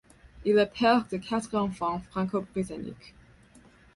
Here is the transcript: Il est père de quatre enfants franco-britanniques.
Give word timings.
Il 0.45 0.57
est 0.57 0.65
père 0.65 1.05
de 1.11 1.17
quatre 1.17 1.55
enfants 1.55 2.01
franco-britanniques. 2.09 3.13